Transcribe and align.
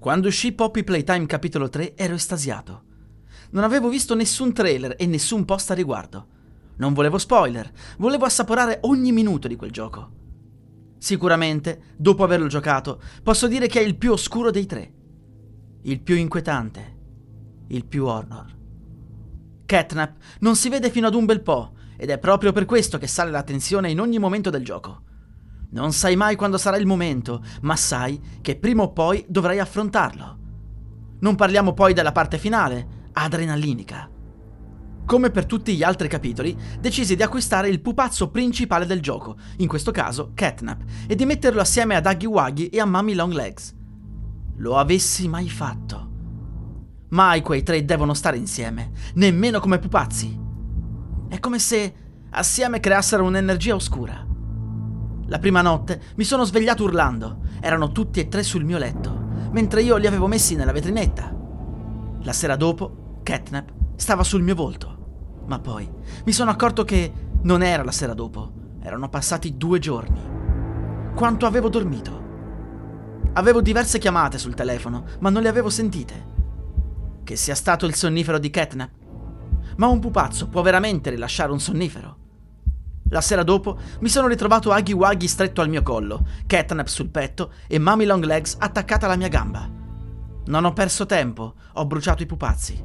Quando 0.00 0.28
uscì 0.28 0.52
Poppy 0.52 0.82
Playtime 0.82 1.26
capitolo 1.26 1.68
3 1.68 1.94
ero 1.94 2.14
estasiato. 2.14 2.84
Non 3.50 3.64
avevo 3.64 3.90
visto 3.90 4.14
nessun 4.14 4.54
trailer 4.54 4.94
e 4.96 5.04
nessun 5.04 5.44
post 5.44 5.72
a 5.72 5.74
riguardo. 5.74 6.26
Non 6.76 6.94
volevo 6.94 7.18
spoiler, 7.18 7.70
volevo 7.98 8.24
assaporare 8.24 8.78
ogni 8.84 9.12
minuto 9.12 9.46
di 9.46 9.56
quel 9.56 9.70
gioco. 9.70 10.10
Sicuramente, 10.96 11.82
dopo 11.98 12.24
averlo 12.24 12.46
giocato, 12.46 12.98
posso 13.22 13.46
dire 13.46 13.66
che 13.66 13.80
è 13.80 13.84
il 13.84 13.98
più 13.98 14.12
oscuro 14.12 14.50
dei 14.50 14.64
tre. 14.64 14.90
Il 15.82 16.00
più 16.00 16.16
inquietante. 16.16 16.96
Il 17.66 17.84
più 17.84 18.06
horror. 18.06 18.56
Catnap 19.66 20.16
non 20.38 20.56
si 20.56 20.70
vede 20.70 20.88
fino 20.88 21.08
ad 21.08 21.14
un 21.14 21.26
bel 21.26 21.42
po', 21.42 21.74
ed 21.98 22.08
è 22.08 22.16
proprio 22.16 22.52
per 22.52 22.64
questo 22.64 22.96
che 22.96 23.06
sale 23.06 23.30
la 23.30 23.42
tensione 23.42 23.90
in 23.90 24.00
ogni 24.00 24.18
momento 24.18 24.48
del 24.48 24.64
gioco. 24.64 25.02
Non 25.72 25.92
sai 25.92 26.16
mai 26.16 26.36
quando 26.36 26.58
sarà 26.58 26.76
il 26.76 26.86
momento, 26.86 27.42
ma 27.62 27.76
sai 27.76 28.20
che 28.40 28.56
prima 28.56 28.82
o 28.82 28.92
poi 28.92 29.24
dovrai 29.28 29.58
affrontarlo. 29.58 30.38
Non 31.20 31.36
parliamo 31.36 31.74
poi 31.74 31.92
della 31.92 32.12
parte 32.12 32.38
finale, 32.38 33.08
adrenalinica. 33.12 34.10
Come 35.04 35.30
per 35.30 35.46
tutti 35.46 35.74
gli 35.74 35.82
altri 35.82 36.08
capitoli, 36.08 36.56
decisi 36.78 37.14
di 37.16 37.22
acquistare 37.22 37.68
il 37.68 37.80
pupazzo 37.80 38.30
principale 38.30 38.86
del 38.86 39.00
gioco, 39.00 39.36
in 39.58 39.68
questo 39.68 39.90
caso 39.90 40.32
Catnap, 40.34 40.82
e 41.06 41.14
di 41.14 41.24
metterlo 41.24 41.60
assieme 41.60 41.94
ad 41.94 42.06
Huggy 42.06 42.26
Wuggy 42.26 42.66
e 42.66 42.80
a 42.80 42.86
Mummy 42.86 43.14
Long 43.14 43.32
Legs. 43.32 43.74
Lo 44.56 44.76
avessi 44.76 45.28
mai 45.28 45.48
fatto. 45.48 46.08
Mai 47.10 47.42
quei 47.42 47.62
tre 47.62 47.84
devono 47.84 48.14
stare 48.14 48.36
insieme, 48.36 48.92
nemmeno 49.14 49.58
come 49.58 49.78
pupazzi. 49.78 50.38
È 51.28 51.38
come 51.40 51.58
se 51.58 51.94
assieme 52.30 52.78
creassero 52.78 53.24
un'energia 53.24 53.74
oscura. 53.74 54.29
La 55.30 55.38
prima 55.38 55.62
notte 55.62 56.02
mi 56.16 56.24
sono 56.24 56.42
svegliato 56.42 56.82
urlando. 56.82 57.42
Erano 57.60 57.92
tutti 57.92 58.18
e 58.18 58.26
tre 58.26 58.42
sul 58.42 58.64
mio 58.64 58.78
letto, 58.78 59.16
mentre 59.52 59.80
io 59.80 59.96
li 59.96 60.08
avevo 60.08 60.26
messi 60.26 60.56
nella 60.56 60.72
vetrinetta. 60.72 61.32
La 62.22 62.32
sera 62.32 62.56
dopo, 62.56 63.20
Catnap 63.22 63.72
stava 63.94 64.24
sul 64.24 64.42
mio 64.42 64.56
volto. 64.56 65.42
Ma 65.46 65.60
poi 65.60 65.88
mi 66.24 66.32
sono 66.32 66.50
accorto 66.50 66.84
che 66.84 67.12
non 67.42 67.62
era 67.62 67.84
la 67.84 67.92
sera 67.92 68.12
dopo. 68.12 68.52
Erano 68.82 69.08
passati 69.08 69.56
due 69.56 69.78
giorni. 69.78 70.20
Quanto 71.14 71.46
avevo 71.46 71.68
dormito? 71.68 72.28
Avevo 73.34 73.60
diverse 73.60 74.00
chiamate 74.00 74.36
sul 74.36 74.54
telefono, 74.54 75.04
ma 75.20 75.30
non 75.30 75.42
le 75.42 75.48
avevo 75.48 75.70
sentite. 75.70 76.26
Che 77.22 77.36
sia 77.36 77.54
stato 77.54 77.86
il 77.86 77.94
sonnifero 77.94 78.40
di 78.40 78.50
Catnap? 78.50 78.90
Ma 79.76 79.86
un 79.86 80.00
pupazzo 80.00 80.48
può 80.48 80.62
veramente 80.62 81.08
rilasciare 81.10 81.52
un 81.52 81.60
sonnifero? 81.60 82.19
La 83.10 83.20
sera 83.20 83.42
dopo 83.42 83.78
mi 84.00 84.08
sono 84.08 84.28
ritrovato 84.28 84.70
Aghi 84.70 84.92
Waghi 84.92 85.26
stretto 85.26 85.60
al 85.60 85.68
mio 85.68 85.82
collo, 85.82 86.24
Catnap 86.46 86.86
sul 86.86 87.08
petto 87.10 87.52
e 87.66 87.78
Mummy 87.78 88.04
Long 88.04 88.24
Legs 88.24 88.56
attaccata 88.58 89.06
alla 89.06 89.16
mia 89.16 89.28
gamba. 89.28 89.68
Non 90.46 90.64
ho 90.64 90.72
perso 90.72 91.06
tempo, 91.06 91.54
ho 91.72 91.86
bruciato 91.86 92.22
i 92.22 92.26
pupazzi. 92.26 92.82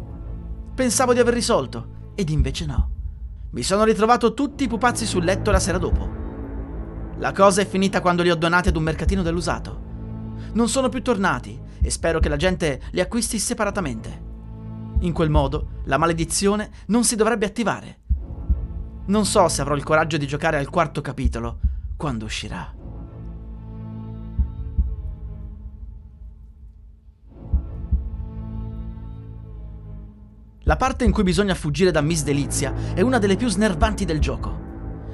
Pensavo 0.73 1.13
di 1.13 1.19
aver 1.19 1.33
risolto, 1.33 2.11
ed 2.15 2.29
invece 2.29 2.65
no. 2.65 2.89
Mi 3.51 3.61
sono 3.61 3.83
ritrovato 3.83 4.33
tutti 4.33 4.63
i 4.63 4.67
pupazzi 4.67 5.05
sul 5.05 5.23
letto 5.23 5.51
la 5.51 5.59
sera 5.59 5.77
dopo. 5.77 6.23
La 7.17 7.31
cosa 7.31 7.61
è 7.61 7.67
finita 7.67 8.01
quando 8.01 8.23
li 8.23 8.31
ho 8.31 8.35
donati 8.35 8.69
ad 8.69 8.75
un 8.75 8.83
mercatino 8.83 9.21
dell'usato. 9.21 9.79
Non 10.53 10.67
sono 10.67 10.89
più 10.89 11.01
tornati 11.01 11.57
e 11.81 11.89
spero 11.91 12.19
che 12.19 12.29
la 12.29 12.35
gente 12.35 12.81
li 12.91 12.99
acquisti 12.99 13.37
separatamente. 13.37 14.23
In 15.01 15.13
quel 15.13 15.29
modo 15.29 15.81
la 15.85 15.97
maledizione 15.97 16.71
non 16.87 17.03
si 17.03 17.15
dovrebbe 17.15 17.45
attivare. 17.45 17.99
Non 19.07 19.25
so 19.25 19.47
se 19.49 19.61
avrò 19.61 19.75
il 19.75 19.83
coraggio 19.83 20.17
di 20.17 20.25
giocare 20.25 20.57
al 20.57 20.69
quarto 20.69 21.01
capitolo 21.01 21.59
quando 21.95 22.25
uscirà. 22.25 22.73
La 30.63 30.75
parte 30.77 31.03
in 31.03 31.11
cui 31.11 31.21
bisogna 31.21 31.53
fuggire 31.53 31.91
da 31.91 32.01
Miss 32.01 32.23
Delizia 32.23 32.73
è 32.95 33.01
una 33.01 33.19
delle 33.19 33.35
più 33.35 33.47
snervanti 33.47 34.05
del 34.05 34.19
gioco. 34.19 34.63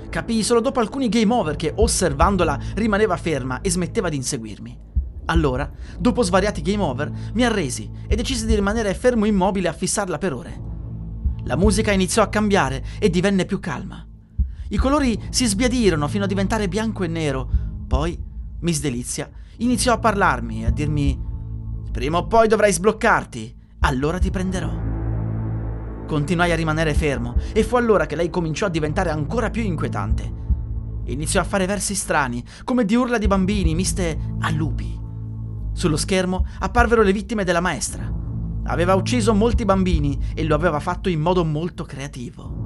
Capii 0.10 0.44
solo 0.44 0.62
dopo 0.62 0.80
alcuni 0.80 1.10
game 1.10 1.34
over 1.34 1.58
che, 1.58 1.74
osservandola, 1.76 2.58
rimaneva 2.76 3.18
ferma 3.18 3.60
e 3.60 3.70
smetteva 3.70 4.08
di 4.08 4.16
inseguirmi. 4.16 4.80
Allora, 5.26 5.70
dopo 6.00 6.24
svariati 6.24 6.62
game 6.62 6.82
over, 6.82 7.12
mi 7.34 7.44
arresi 7.44 7.92
e 8.08 8.16
decisi 8.16 8.46
di 8.46 8.56
rimanere 8.56 8.94
fermo 8.94 9.26
immobile 9.26 9.68
a 9.68 9.74
fissarla 9.74 10.18
per 10.18 10.34
ore. 10.34 10.71
La 11.44 11.56
musica 11.56 11.92
iniziò 11.92 12.22
a 12.22 12.30
cambiare 12.30 12.84
e 13.00 13.10
divenne 13.10 13.46
più 13.46 13.60
calma. 13.60 14.06
I 14.70 14.78
colori 14.78 15.20
si 15.30 15.46
sbiadirono 15.46 16.08
fino 16.08 16.24
a 16.24 16.28
diventare 16.28 16.68
bianco 16.68 17.04
e 17.04 17.08
nero. 17.08 17.50
Poi 17.88 18.18
Miss 18.60 18.80
Delizia 18.80 19.30
iniziò 19.58 19.94
a 19.94 20.00
parlarmi 20.00 20.64
e 20.64 20.66
a 20.68 20.72
dirmi: 20.72 21.20
Prima 21.92 22.20
o 22.20 22.28
poi 22.28 22.48
dovrai 22.48 22.72
sbloccarti, 22.72 23.56
allora 23.80 24.18
ti 24.20 24.30
prenderò. 24.30 24.90
Continuai 26.08 26.52
a 26.52 26.56
rimanere 26.56 26.94
fermo 26.94 27.36
e 27.54 27.64
fu 27.64 27.76
allora 27.76 28.06
che 28.06 28.16
lei 28.16 28.30
cominciò 28.30 28.68
a 28.68 28.70
diventare 28.70 29.10
ancora 29.10 29.50
più 29.50 29.64
inquietante. 29.64 30.40
Iniziò 31.06 31.42
a 31.42 31.46
fare 31.46 31.66
versi 31.66 31.96
strani, 31.96 32.44
come 32.64 32.86
di 32.86 32.96
urla 32.96 33.18
di 33.18 33.28
bambini 33.28 33.74
miste 33.74 34.18
a 34.40 34.52
lupi. 34.52 35.00
Sullo 35.74 35.98
schermo 35.98 36.46
apparvero 36.60 37.02
le 37.02 37.12
vittime 37.12 37.44
della 37.44 37.62
maestra. 37.62 38.21
Aveva 38.66 38.96
ucciso 38.96 39.34
molti 39.34 39.66
bambini 39.66 40.18
e 40.34 40.44
lo 40.44 40.56
aveva 40.56 40.80
fatto 40.80 41.10
in 41.10 41.20
modo 41.20 41.44
molto 41.44 41.84
creativo. 41.84 42.62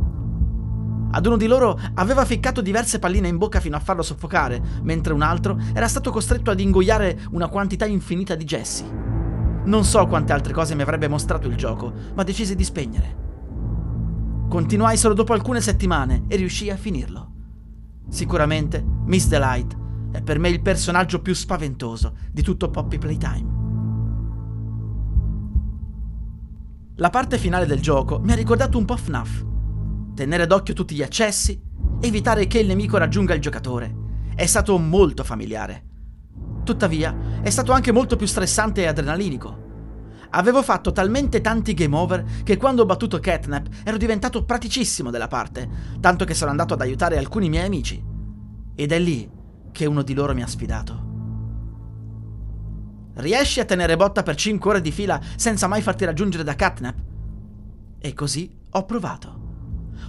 Ad 1.12 1.26
uno 1.26 1.38
di 1.38 1.48
loro 1.48 1.80
aveva 1.94 2.26
ficcato 2.26 2.62
diverse 2.62 3.00
palline 3.00 3.30
in 3.30 3.38
bocca 3.38 3.62
fino 3.62 3.78
a 3.78 3.80
farlo 3.80 4.02
soffocare, 4.02 4.62
mentre 4.82 5.14
un 5.14 5.22
altro 5.22 5.58
era 5.74 5.88
stato 5.88 6.12
costretto 6.12 6.52
ad 6.52 6.60
ingoiare 6.60 7.20
una 7.32 7.48
quantità 7.48 7.86
infinita 7.86 8.36
di 8.36 8.44
gessi. 8.44 8.84
Non 9.64 9.86
so 9.86 10.06
quante 10.08 10.34
altre 10.34 10.52
cose 10.52 10.76
mi 10.76 10.82
avrebbe 10.82 11.08
mostrato 11.08 11.48
il 11.48 11.56
gioco, 11.56 11.94
ma 12.14 12.24
decisi 12.24 12.54
di 12.54 12.64
spegnere. 12.66 13.24
Continuai 14.50 14.98
solo 14.98 15.14
dopo 15.14 15.32
alcune 15.32 15.62
settimane 15.62 16.26
e 16.28 16.36
riuscii 16.36 16.70
a 16.70 16.76
finirlo. 16.76 17.32
Sicuramente 18.10 18.86
Miss 19.06 19.28
Delight 19.28 19.76
è 20.12 20.22
per 20.22 20.38
me 20.38 20.50
il 20.50 20.62
personaggio 20.62 21.22
più 21.22 21.34
spaventoso 21.34 22.16
di 22.32 22.42
tutto 22.42 22.70
Poppy 22.70 22.98
Playtime. 22.98 23.55
La 27.00 27.10
parte 27.10 27.38
finale 27.38 27.66
del 27.66 27.82
gioco 27.82 28.22
mi 28.22 28.32
ha 28.32 28.36
ricordato 28.36 28.78
un 28.78 28.86
po' 28.86 28.96
FNAF. 28.96 29.46
Tenere 30.16 30.48
d'occhio 30.48 30.74
tutti 30.74 30.96
gli 30.96 31.02
accessi, 31.02 31.62
evitare 32.00 32.48
che 32.48 32.60
il 32.60 32.68
nemico 32.68 32.98
raggiunga 32.98 33.34
il 33.34 33.42
giocatore. 33.42 33.94
È 34.34 34.46
stato 34.46 34.78
molto 34.78 35.26
familiare. 35.26 35.84
Tuttavia, 36.64 37.42
è 37.42 37.50
stato 37.50 37.74
anche 37.74 37.92
molto 37.92 38.16
più 38.16 38.26
stressante 38.26 38.82
e 38.84 38.86
adrenalinico. 38.86 39.64
Avevo 40.30 40.64
fatto 40.64 40.94
talmente 40.94 41.42
tanti 41.42 41.74
game 41.74 41.98
over 41.98 42.24
che 42.44 42.56
quando 42.56 42.84
ho 42.84 42.86
battuto 42.86 43.20
Catnap 43.20 43.68
ero 43.84 43.98
diventato 43.98 44.46
praticissimo 44.46 45.12
della 45.12 45.28
parte, 45.28 45.70
tanto 46.00 46.24
che 46.24 46.34
sono 46.34 46.52
andato 46.52 46.76
ad 46.76 46.82
aiutare 46.82 47.18
alcuni 47.18 47.50
miei 47.50 47.66
amici. 47.66 48.02
Ed 48.74 48.94
è 48.94 49.00
lì 49.00 49.30
che 49.74 49.86
uno 49.86 50.02
di 50.02 50.14
loro 50.14 50.34
mi 50.34 50.44
ha 50.44 50.48
sfidato. 50.48 51.15
Riesci 53.16 53.62
a 53.62 53.66
tenere 53.66 53.96
botta 53.96 54.24
per 54.24 54.36
5 54.36 54.70
ore 54.70 54.82
di 54.82 54.92
fila 54.92 55.22
senza 55.38 55.68
mai 55.68 55.82
farti 55.82 56.04
raggiungere 56.04 56.44
da 56.44 56.56
Catnap? 56.56 56.96
E 57.98 58.14
così 58.14 58.54
ho 58.72 58.86
provato. 58.86 59.44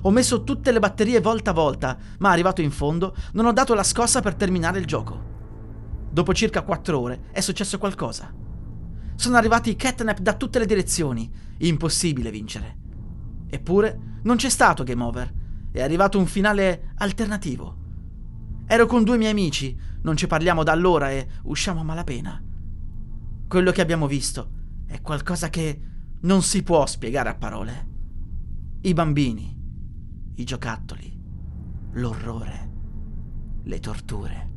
Ho 0.03 0.11
messo 0.11 0.43
tutte 0.43 0.73
le 0.73 0.81
batterie 0.81 1.21
volta 1.21 1.51
a 1.51 1.55
volta, 1.55 1.97
ma 2.19 2.31
arrivato 2.31 2.63
in 2.63 2.73
fondo 2.73 3.15
non 3.33 3.47
ho 3.47 3.53
dato 3.53 3.75
la 3.75 3.85
scossa 3.85 4.21
per 4.21 4.35
terminare 4.35 4.81
il 4.81 4.87
gioco. 4.87 5.35
Dopo 6.11 6.35
circa 6.35 6.63
4 6.63 6.99
ore 6.99 7.21
è 7.31 7.41
successo 7.41 7.79
qualcosa. 7.79 8.33
Sono 9.15 9.37
arrivati 9.37 9.77
Catnap 9.77 10.19
da 10.19 10.35
tutte 10.35 10.59
le 10.59 10.67
direzioni. 10.67 11.31
Impossibile 11.59 12.31
vincere. 12.31 12.77
Eppure 13.49 14.19
non 14.25 14.37
c'è 14.37 14.49
stato 14.49 14.83
game 14.83 15.03
over. 15.03 15.33
È 15.71 15.81
arrivato 15.81 16.19
un 16.19 16.27
finale 16.27 16.93
alternativo. 16.97 17.77
Ero 18.67 18.87
con 18.87 19.05
due 19.05 19.17
miei 19.17 19.31
amici, 19.31 19.79
non 20.03 20.17
ci 20.17 20.27
parliamo 20.27 20.65
da 20.65 20.73
allora 20.73 21.11
e 21.13 21.29
usciamo 21.45 21.81
a 21.81 21.85
malapena. 21.85 22.46
Quello 23.49 23.71
che 23.71 23.81
abbiamo 23.81 24.09
visto 24.09 24.51
è 24.87 25.01
qualcosa 25.01 25.51
che 25.51 25.81
non 26.23 26.43
si 26.43 26.65
può 26.65 26.85
spiegare 26.85 27.29
a 27.29 27.37
parole. 27.37 27.89
I 28.81 28.93
bambini, 28.93 29.57
i 30.35 30.45
giocattoli, 30.45 31.17
l'orrore, 31.93 32.71
le 33.63 33.79
torture. 33.79 34.51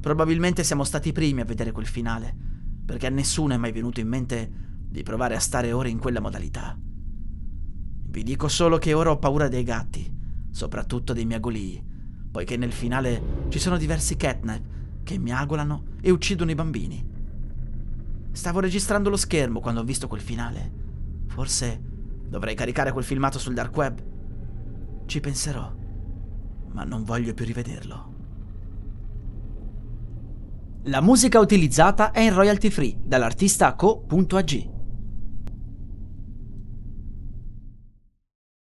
Probabilmente 0.00 0.64
siamo 0.64 0.82
stati 0.82 1.10
i 1.10 1.12
primi 1.12 1.40
a 1.40 1.44
vedere 1.44 1.70
quel 1.70 1.86
finale, 1.86 2.36
perché 2.84 3.06
a 3.06 3.10
nessuno 3.10 3.54
è 3.54 3.56
mai 3.56 3.70
venuto 3.70 4.00
in 4.00 4.08
mente 4.08 4.50
di 4.88 5.04
provare 5.04 5.36
a 5.36 5.40
stare 5.40 5.70
ore 5.70 5.90
in 5.90 6.00
quella 6.00 6.20
modalità. 6.20 6.76
Vi 6.76 8.22
dico 8.24 8.48
solo 8.48 8.78
che 8.78 8.94
ora 8.94 9.12
ho 9.12 9.18
paura 9.18 9.46
dei 9.46 9.62
gatti, 9.62 10.12
soprattutto 10.50 11.12
dei 11.12 11.24
miagolii, 11.24 11.84
poiché 12.32 12.56
nel 12.56 12.72
finale 12.72 13.46
ci 13.48 13.60
sono 13.60 13.76
diversi 13.76 14.16
catnap 14.16 14.62
che 15.04 15.18
miagolano 15.18 15.84
e 16.00 16.10
uccidono 16.10 16.50
i 16.50 16.56
bambini. 16.56 17.07
Stavo 18.38 18.60
registrando 18.60 19.10
lo 19.10 19.16
schermo 19.16 19.58
quando 19.58 19.80
ho 19.80 19.82
visto 19.82 20.06
quel 20.06 20.20
finale. 20.20 20.70
Forse 21.26 21.82
dovrei 22.28 22.54
caricare 22.54 22.92
quel 22.92 23.02
filmato 23.02 23.36
sul 23.36 23.52
dark 23.52 23.76
web. 23.76 24.00
Ci 25.06 25.18
penserò, 25.18 25.74
ma 26.68 26.84
non 26.84 27.02
voglio 27.02 27.34
più 27.34 27.44
rivederlo. 27.44 28.14
La 30.84 31.00
musica 31.00 31.40
utilizzata 31.40 32.12
è 32.12 32.20
in 32.20 32.32
royalty 32.32 32.70
free 32.70 32.96
dall'artista 33.02 33.74
co.ag. 33.74 34.70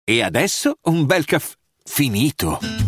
E 0.03 0.23
adesso 0.23 0.79
un 0.85 1.05
bel 1.05 1.26
caffè 1.26 1.55
finito. 1.85 2.88